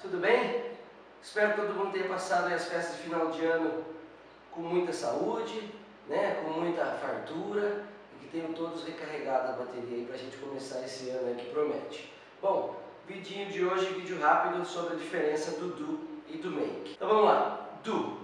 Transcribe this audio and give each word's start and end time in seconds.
tudo 0.00 0.18
bem? 0.18 0.64
Espero 1.22 1.52
que 1.52 1.60
todo 1.60 1.74
mundo 1.74 1.92
tenha 1.92 2.08
passado 2.08 2.52
as 2.52 2.64
festas 2.66 2.96
de 2.96 3.02
final 3.02 3.30
de 3.30 3.44
ano 3.44 3.84
com 4.50 4.62
muita 4.62 4.92
saúde, 4.92 5.70
né, 6.08 6.42
com 6.42 6.58
muita 6.58 6.86
fartura 6.86 7.84
e 8.14 8.24
que 8.24 8.30
tenham 8.30 8.52
todos 8.54 8.84
recarregado 8.84 9.52
a 9.52 9.56
bateria 9.64 10.06
para 10.06 10.14
a 10.14 10.18
gente 10.18 10.38
começar 10.38 10.80
esse 10.80 11.10
ano 11.10 11.28
aí 11.28 11.34
que 11.34 11.50
promete. 11.50 12.12
Bom, 12.40 12.76
vidinho 13.06 13.50
de 13.50 13.62
hoje, 13.62 13.92
vídeo 13.92 14.18
rápido 14.20 14.64
sobre 14.64 14.94
a 14.94 14.96
diferença 14.96 15.60
do 15.60 15.68
do 15.68 16.08
e 16.28 16.38
do 16.38 16.50
make. 16.50 16.92
Então 16.92 17.08
vamos 17.08 17.24
lá, 17.24 17.68
do. 17.84 18.18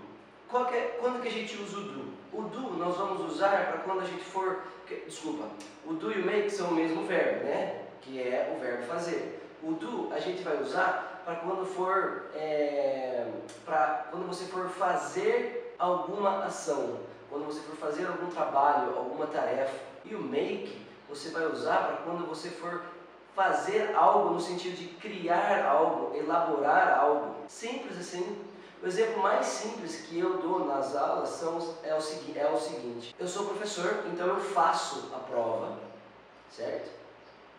É, 0.73 0.81
quando 1.01 1.20
que 1.20 1.29
a 1.29 1.33
gente 1.33 1.61
usa 1.61 1.79
o 1.79 1.83
do? 1.83 2.17
O 2.33 2.43
do 2.43 2.77
nós 2.79 2.97
vamos 2.97 3.33
usar 3.33 3.67
para 3.67 3.79
quando 3.83 4.01
a 4.01 4.06
gente 4.06 4.25
for, 4.25 4.62
que, 4.87 4.95
desculpa, 5.06 5.48
o 5.84 5.93
do 5.93 6.11
e 6.11 6.23
o 6.23 6.25
make 6.25 6.51
são 6.51 6.70
o 6.70 6.75
mesmo 6.75 7.05
verbo, 7.05 7.45
né? 7.45 7.83
Que 8.01 8.23
é 8.23 8.55
o 8.56 8.61
verbo 8.61 8.84
fazer. 8.84 9.43
O 9.62 9.73
do 9.73 10.12
a 10.15 10.19
gente 10.19 10.43
vai 10.43 10.62
usar 10.62 11.16
para 11.27 11.35
quando 11.35 11.66
for, 11.66 12.27
é, 12.37 13.27
para 13.65 14.07
quando 14.12 14.29
você 14.29 14.45
for 14.45 14.69
fazer 14.69 15.75
alguma 15.77 16.45
ação, 16.45 17.01
quando 17.29 17.47
você 17.47 17.59
for 17.62 17.75
fazer 17.75 18.07
algum 18.07 18.29
trabalho, 18.29 18.97
alguma 18.97 19.27
tarefa. 19.27 19.75
E 20.05 20.15
o 20.15 20.23
make 20.23 20.87
você 21.09 21.31
vai 21.31 21.45
usar 21.47 21.79
para 21.79 21.97
quando 22.05 22.29
você 22.29 22.48
for 22.48 22.81
fazer 23.34 23.93
algo 23.97 24.34
no 24.34 24.41
sentido 24.41 24.77
de 24.77 24.87
criar 24.87 25.67
algo, 25.67 26.17
elaborar 26.17 26.97
algo. 26.97 27.34
Simples 27.48 27.98
assim. 27.98 28.45
O 28.81 28.87
exemplo 28.87 29.20
mais 29.20 29.47
simples 29.47 30.03
que 30.03 30.20
eu 30.20 30.39
dou 30.39 30.65
nas 30.65 30.95
aulas 30.95 31.31
são, 31.31 31.59
é, 31.83 31.93
o, 31.93 31.98
é 32.39 32.53
o 32.53 32.56
seguinte: 32.56 33.12
eu 33.19 33.27
sou 33.27 33.47
professor, 33.47 34.05
então 34.12 34.28
eu 34.28 34.39
faço 34.39 35.11
a 35.12 35.19
prova, 35.19 35.77
certo? 36.53 36.89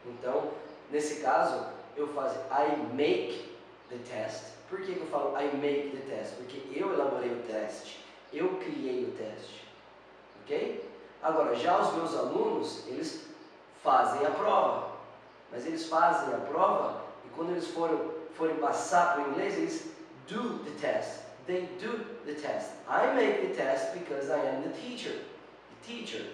Então, 0.05 0.51
nesse 0.89 1.21
caso, 1.21 1.65
eu 1.97 2.07
faço 2.13 2.37
I 2.49 2.93
make 2.93 3.56
the 3.89 3.97
test. 3.97 4.57
Por 4.69 4.81
que, 4.81 4.97
eu 4.97 5.07
falo 5.07 5.37
I 5.37 5.55
make 5.55 5.95
the 5.95 6.15
test? 6.15 6.35
Porque 6.35 6.61
eu 6.75 6.93
elaborei 6.93 7.31
o 7.31 7.43
teste, 7.43 8.03
eu 8.33 8.57
criei 8.57 9.05
o 9.05 9.11
teste. 9.11 9.65
Ok? 10.43 10.89
Agora, 11.21 11.55
já 11.55 11.79
os 11.79 11.93
meus 11.95 12.15
alunos, 12.15 12.87
eles 12.87 13.25
fazem 13.83 14.25
a 14.25 14.31
prova. 14.31 14.97
Mas 15.51 15.65
eles 15.65 15.87
fazem 15.87 16.33
a 16.33 16.37
prova 16.37 17.01
e 17.25 17.29
quando 17.29 17.51
eles 17.51 17.67
forem, 17.67 17.97
forem 18.33 18.55
passar 18.57 19.13
para 19.13 19.23
o 19.23 19.31
inglês, 19.31 19.57
eles 19.57 19.91
do 20.27 20.59
the 20.63 20.71
test. 20.79 21.21
They 21.45 21.61
do 21.79 22.03
the 22.25 22.33
test. 22.33 22.71
I 22.89 23.13
make 23.15 23.47
the 23.47 23.53
test 23.53 23.93
because 23.93 24.29
I 24.29 24.39
am 24.49 24.63
the 24.63 24.69
teacher. 24.69 25.13
The 25.13 25.93
teacher. 25.93 26.25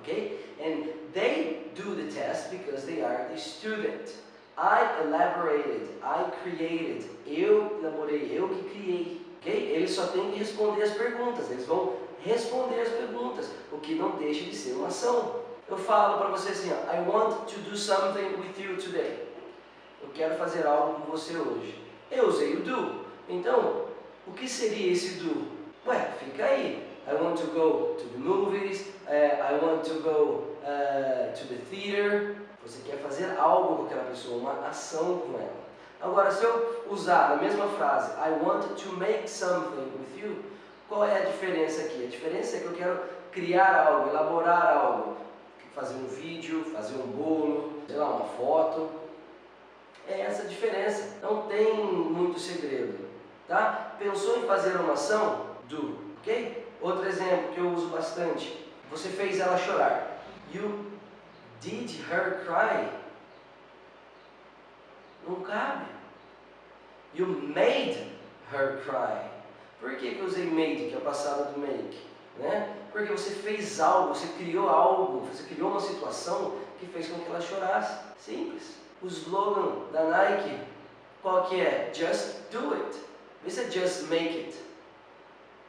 Okay? 0.00 0.38
And 0.60 0.88
they 1.12 1.66
do 1.74 1.96
the 1.96 2.10
test 2.12 2.50
because 2.50 2.86
they 2.86 3.02
are 3.02 3.28
the 3.28 3.38
student. 3.38 4.12
I 4.56 5.02
elaborated, 5.02 5.88
I 6.02 6.30
created, 6.42 7.04
eu 7.26 7.80
elaborei, 7.80 8.30
eu 8.32 8.48
que 8.48 8.62
criei. 8.70 9.26
Okay? 9.40 9.72
Eles 9.74 9.90
só 9.90 10.06
têm 10.06 10.30
que 10.30 10.38
responder 10.38 10.82
as 10.82 10.92
perguntas, 10.92 11.50
eles 11.50 11.66
vão 11.66 11.94
responder 12.24 12.80
as 12.80 12.88
perguntas, 12.88 13.50
o 13.72 13.78
que 13.78 13.94
não 13.94 14.10
deixa 14.12 14.44
de 14.44 14.54
ser 14.54 14.72
uma 14.74 14.86
ação. 14.86 15.42
Eu 15.68 15.76
falo 15.76 16.18
para 16.18 16.28
você 16.28 16.50
assim, 16.50 16.70
I 16.70 17.08
want 17.08 17.46
to 17.48 17.60
do 17.60 17.76
something 17.76 18.36
with 18.36 18.62
you 18.62 18.76
today. 18.76 19.26
Eu 20.02 20.10
quero 20.14 20.36
fazer 20.36 20.66
algo 20.66 21.00
com 21.00 21.10
você 21.10 21.36
hoje. 21.36 21.82
Eu 22.10 22.28
usei 22.28 22.54
o 22.54 22.60
do. 22.60 23.04
Então, 23.28 23.86
o 24.26 24.32
que 24.32 24.48
seria 24.48 24.92
esse 24.92 25.18
do? 25.20 25.48
Ué, 25.86 26.12
fica 26.18 26.44
aí. 26.44 26.86
I 27.06 27.14
want 27.14 27.38
to 27.40 27.46
go 27.48 27.96
to 27.98 28.04
the 28.08 28.18
movies, 28.18 28.88
uh, 29.06 29.10
I 29.10 29.58
want 29.62 29.84
to 29.84 30.00
go 30.00 30.53
uh, 30.64 31.32
to 31.36 31.46
the 31.46 31.60
theater, 31.70 32.36
você 32.62 32.80
quer 32.82 32.96
fazer 32.96 33.36
algo 33.38 33.76
com 33.76 33.84
aquela 33.84 34.04
pessoa, 34.04 34.38
uma 34.38 34.68
ação 34.68 35.18
com 35.18 35.38
ela. 35.38 35.64
Agora, 36.00 36.30
se 36.30 36.44
eu 36.44 36.84
usar 36.90 37.32
a 37.32 37.36
mesma 37.36 37.68
frase, 37.68 38.12
I 38.12 38.44
want 38.44 38.64
to 38.76 38.92
make 38.96 39.28
something 39.28 39.92
with 39.98 40.20
you, 40.20 40.44
qual 40.88 41.04
é 41.04 41.18
a 41.18 41.24
diferença 41.24 41.82
aqui? 41.82 42.04
A 42.04 42.08
diferença 42.08 42.56
é 42.56 42.60
que 42.60 42.66
eu 42.66 42.72
quero 42.72 43.00
criar 43.32 43.86
algo, 43.86 44.10
elaborar 44.10 44.76
algo, 44.76 45.16
fazer 45.74 45.94
um 45.94 46.06
vídeo, 46.06 46.64
fazer 46.72 46.96
um 46.96 47.06
bolo, 47.06 47.82
sei 47.86 47.96
lá, 47.96 48.06
uma 48.06 48.26
foto. 48.26 48.90
É 50.06 50.20
essa 50.20 50.42
a 50.42 50.46
diferença. 50.46 51.18
Não 51.22 51.42
tem 51.42 51.74
muito 51.74 52.38
segredo, 52.38 52.98
tá? 53.48 53.94
Pensou 53.98 54.38
em 54.38 54.46
fazer 54.46 54.76
uma 54.76 54.92
ação? 54.92 55.54
Do, 55.68 55.98
ok? 56.20 56.68
Outro 56.82 57.08
exemplo 57.08 57.52
que 57.54 57.58
eu 57.58 57.70
uso 57.70 57.86
bastante. 57.86 58.62
Você 58.90 59.08
fez 59.08 59.40
ela 59.40 59.56
chorar. 59.56 60.13
You 60.54 60.94
Did 61.64 61.90
her 62.10 62.44
cry? 62.44 62.90
Não 65.26 65.36
cabe. 65.36 65.86
You 67.14 67.26
made 67.26 67.96
her 68.52 68.82
cry. 68.84 69.30
Por 69.80 69.96
que, 69.96 70.14
que 70.14 70.20
eu 70.20 70.26
usei 70.26 70.44
made, 70.44 70.88
que 70.88 70.94
é 70.94 70.98
o 70.98 71.00
passado 71.00 71.54
do 71.54 71.60
make? 71.60 71.98
Né? 72.38 72.76
Porque 72.92 73.10
você 73.10 73.30
fez 73.30 73.80
algo, 73.80 74.14
você 74.14 74.26
criou 74.36 74.68
algo, 74.68 75.20
você 75.20 75.44
criou 75.44 75.70
uma 75.70 75.80
situação 75.80 76.58
que 76.78 76.86
fez 76.86 77.08
com 77.08 77.18
que 77.18 77.30
ela 77.30 77.40
chorasse. 77.40 77.98
Simples. 78.18 78.74
O 79.02 79.06
slogan 79.06 79.90
da 79.90 80.04
Nike, 80.04 80.60
qual 81.22 81.46
que 81.46 81.60
é? 81.60 81.90
Just 81.94 82.50
do 82.50 82.74
it. 82.74 82.98
Isso 83.46 83.60
é 83.60 83.70
just 83.70 84.08
make 84.10 84.36
it. 84.36 84.56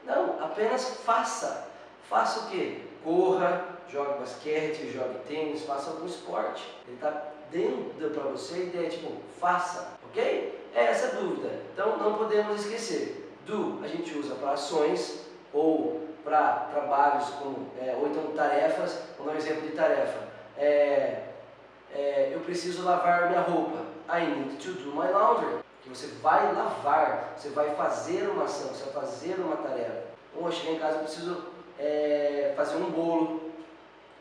Não, 0.06 0.44
apenas 0.44 0.90
faça. 1.06 1.70
Faça 2.10 2.42
o 2.42 2.50
quê? 2.50 2.82
Corra, 3.04 3.75
jogue 3.90 4.20
basquete, 4.20 4.92
jogue 4.92 5.20
tênis, 5.28 5.64
faça 5.64 5.92
algum 5.92 6.06
esporte. 6.06 6.64
Ele 6.88 6.96
está 6.96 7.32
dando 7.52 8.14
para 8.14 8.24
você 8.24 8.56
a 8.56 8.60
ideia, 8.60 8.90
tipo, 8.90 9.12
faça, 9.40 9.94
ok? 10.10 10.68
É 10.74 10.86
essa 10.86 11.08
a 11.08 11.20
dúvida. 11.20 11.50
Então 11.74 11.98
não 11.98 12.16
podemos 12.16 12.62
esquecer. 12.62 13.22
Do 13.46 13.80
a 13.84 13.88
gente 13.88 14.18
usa 14.18 14.36
para 14.36 14.52
ações 14.52 15.26
ou 15.54 16.02
para 16.24 16.68
trabalhos, 16.72 17.30
como, 17.36 17.70
é, 17.80 17.96
ou 17.96 18.08
então 18.08 18.36
tarefas. 18.36 18.98
Vamos 19.18 19.32
dar 19.32 19.34
um 19.34 19.42
exemplo 19.42 19.62
de 19.70 19.76
tarefa. 19.76 20.20
É, 20.58 21.26
é, 21.94 22.32
eu 22.34 22.40
preciso 22.42 22.84
lavar 22.84 23.30
minha 23.30 23.42
roupa. 23.42 23.86
I 24.10 24.26
need 24.26 24.58
to 24.58 24.74
do 24.74 24.92
my 24.92 25.08
laundry. 25.08 25.64
Que 25.84 25.90
você 25.90 26.08
vai 26.22 26.52
lavar, 26.54 27.36
você 27.38 27.50
vai 27.50 27.76
fazer 27.76 28.28
uma 28.30 28.46
ação, 28.46 28.70
você 28.70 28.84
vai 28.86 29.04
fazer 29.04 29.36
uma 29.40 29.58
tarefa. 29.58 30.04
Ou 30.36 30.52
cheguei 30.52 30.76
em 30.76 30.80
casa, 30.80 30.96
eu 30.96 31.04
preciso 31.04 31.46
é, 31.80 32.54
fazer 32.58 32.78
um 32.78 32.90
bolo. 32.90 33.45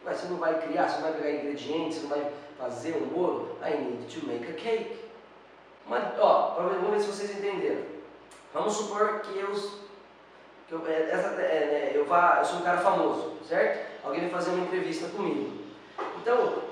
Mas 0.05 0.19
você 0.19 0.29
não 0.29 0.37
vai 0.37 0.61
criar, 0.61 0.89
você 0.89 0.97
não 0.97 1.11
vai 1.11 1.13
pegar 1.13 1.31
ingredientes, 1.31 1.99
você 1.99 2.03
não 2.03 2.11
vai 2.11 2.33
fazer 2.59 2.97
um 2.97 3.07
bolo. 3.07 3.59
I 3.63 3.77
need 3.77 4.15
to 4.15 4.27
make 4.27 4.45
a 4.51 4.53
cake. 4.53 4.99
Mas, 5.87 6.19
ó, 6.19 6.57
vamos 6.57 6.91
ver 6.91 7.01
se 7.01 7.07
vocês 7.07 7.31
entenderam. 7.39 7.83
Vamos 8.53 8.75
supor 8.75 9.21
que 9.21 9.39
eu, 9.39 9.53
que 10.69 10.73
eu, 10.73 10.87
é, 10.87 11.11
essa, 11.11 11.29
é, 11.41 11.67
né, 11.67 11.93
eu, 11.95 12.05
vá, 12.05 12.37
eu 12.39 12.45
sou 12.45 12.61
um 12.61 12.63
cara 12.63 12.79
famoso, 12.79 13.33
certo? 13.49 14.05
Alguém 14.05 14.23
vai 14.23 14.31
fazer 14.31 14.51
uma 14.51 14.65
entrevista 14.65 15.09
comigo. 15.09 15.65
Então, 16.21 16.63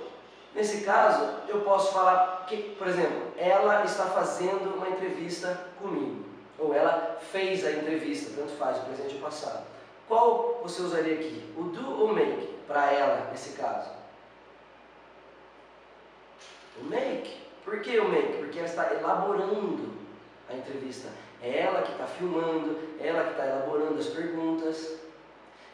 nesse 0.55 0.85
caso, 0.85 1.29
eu 1.49 1.63
posso 1.63 1.93
falar 1.93 2.45
que, 2.47 2.75
por 2.79 2.87
exemplo, 2.87 3.33
ela 3.37 3.85
está 3.85 4.07
fazendo 4.07 4.77
uma 4.77 4.89
entrevista 4.89 5.67
comigo. 5.81 6.25
Ou 6.59 6.75
ela 6.75 7.19
fez 7.33 7.67
a 7.67 7.73
entrevista, 7.73 8.33
tanto 8.37 8.53
faz, 8.53 8.79
o 8.79 8.83
presente 8.83 9.17
ou 9.17 9.21
passado. 9.21 9.65
Qual 10.07 10.61
você 10.63 10.83
usaria 10.83 11.15
aqui? 11.15 11.53
O 11.57 11.65
do 11.65 12.01
ou 12.01 12.13
make? 12.13 12.52
Para 12.67 12.93
ela, 12.93 13.29
nesse 13.31 13.57
caso. 13.57 13.91
O 16.81 16.85
make. 16.85 17.43
Por 17.65 17.81
que 17.81 17.99
o 17.99 18.09
make? 18.09 18.39
Porque 18.39 18.59
ela 18.59 18.69
está 18.69 18.93
elaborando 18.95 19.93
a 20.49 20.55
entrevista. 20.55 21.09
É 21.43 21.61
ela 21.61 21.83
que 21.83 21.93
está 21.93 22.07
filmando, 22.07 22.79
é 23.01 23.09
ela 23.09 23.25
que 23.25 23.31
está 23.33 23.47
elaborando 23.47 23.99
as 23.99 24.07
perguntas. 24.07 25.01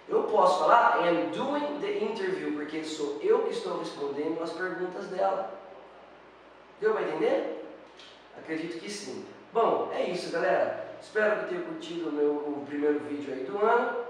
Eu 0.09 0.23
posso 0.25 0.61
falar 0.61 1.05
I 1.05 1.09
am 1.09 1.31
doing 1.31 1.81
the 1.81 1.99
interview, 1.99 2.55
porque 2.55 2.83
sou 2.83 3.19
eu 3.23 3.43
que 3.43 3.51
estou 3.51 3.79
respondendo 3.79 4.43
as 4.43 4.53
perguntas 4.53 5.07
dela. 5.09 5.53
Deu 6.81 6.95
para 6.95 7.03
entender? 7.03 7.67
Acredito 8.39 8.81
que 8.81 8.91
sim. 8.91 9.27
Bom, 9.53 9.91
é 9.93 10.09
isso 10.09 10.33
galera. 10.33 10.97
Espero 11.01 11.41
que 11.41 11.49
tenham 11.51 11.65
curtido 11.65 12.09
o 12.09 12.13
meu 12.13 12.33
o 12.33 12.65
primeiro 12.67 13.01
vídeo 13.01 13.35
aí 13.35 13.45
do 13.45 13.59
ano. 13.59 14.08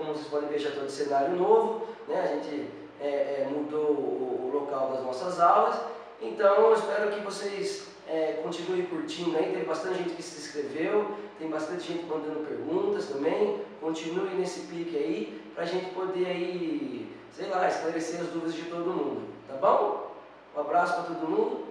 Como 0.00 0.14
vocês 0.14 0.28
podem 0.28 0.48
ver, 0.48 0.58
já 0.58 0.70
estou 0.70 0.86
de 0.86 0.92
cenário 0.92 1.36
novo, 1.36 1.86
né? 2.08 2.22
a 2.22 2.26
gente 2.28 2.70
é, 2.98 3.06
é, 3.06 3.48
mudou 3.50 3.90
o, 3.90 4.46
o, 4.46 4.50
local 4.50 4.92
das 4.92 5.04
nossas 5.04 5.38
aulas, 5.38 5.78
então 6.22 6.70
eu 6.70 6.74
espero 6.74 7.10
que 7.10 7.20
vocês 7.20 7.86
é, 8.08 8.40
continuem 8.42 8.86
curtindo 8.86 9.36
aí, 9.36 9.52
tem 9.52 9.64
bastante 9.64 9.98
gente 9.98 10.14
que 10.14 10.22
se 10.22 10.40
inscreveu, 10.40 11.14
tem 11.38 11.50
bastante 11.50 11.92
gente 11.92 12.06
mandando 12.06 12.46
perguntas 12.46 13.10
também, 13.10 13.60
continue 13.78 14.30
nesse 14.30 14.60
pique 14.68 14.96
aí, 14.96 15.42
para 15.54 15.64
a 15.64 15.66
gente 15.66 15.90
poder 15.90 16.24
aí, 16.24 17.14
sei 17.30 17.48
lá, 17.48 17.68
esclarecer 17.68 18.22
as 18.22 18.28
dúvidas 18.28 18.54
de 18.54 18.62
todo 18.70 18.86
mundo, 18.86 19.28
tá 19.46 19.54
bom? 19.56 20.14
Um 20.56 20.60
abraço 20.60 20.94
para 20.94 21.14
todo 21.14 21.28
mundo 21.28 21.66